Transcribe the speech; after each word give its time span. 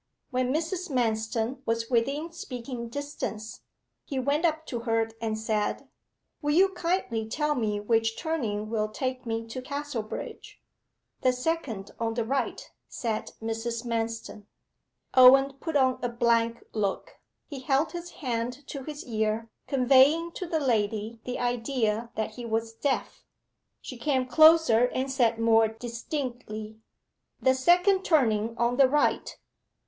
When 0.31 0.51
Mrs. 0.51 0.89
Manston 0.89 1.61
was 1.67 1.91
within 1.91 2.31
speaking 2.31 2.89
distance, 2.89 3.61
he 4.03 4.17
went 4.17 4.45
up 4.45 4.65
to 4.65 4.79
her 4.79 5.11
and 5.21 5.37
said 5.37 5.87
'Will 6.41 6.53
you 6.55 6.69
kindly 6.69 7.27
tell 7.29 7.53
me 7.53 7.79
which 7.79 8.17
turning 8.17 8.67
will 8.71 8.89
take 8.89 9.27
me 9.27 9.45
to 9.45 9.61
Casterbridge?' 9.61 10.59
'The 11.21 11.33
second 11.33 11.91
on 11.99 12.15
the 12.15 12.25
right,' 12.25 12.71
said 12.89 13.33
Mrs. 13.43 13.85
Manston. 13.85 14.47
Owen 15.13 15.53
put 15.59 15.75
on 15.75 15.99
a 16.01 16.09
blank 16.09 16.63
look: 16.73 17.17
he 17.45 17.59
held 17.59 17.91
his 17.91 18.09
hand 18.25 18.65
to 18.69 18.81
his 18.81 19.05
ear 19.05 19.51
conveying 19.67 20.31
to 20.31 20.47
the 20.47 20.59
lady 20.59 21.19
the 21.25 21.37
idea 21.37 22.09
that 22.15 22.31
he 22.31 22.43
was 22.47 22.73
deaf. 22.73 23.23
She 23.81 23.97
came 23.97 24.25
closer 24.25 24.85
and 24.87 25.11
said 25.11 25.37
more 25.37 25.67
distinctly 25.67 26.79
'The 27.39 27.53
second 27.53 28.01
turning 28.03 28.57
on 28.57 28.77
the 28.77 28.89
right. 28.89 29.37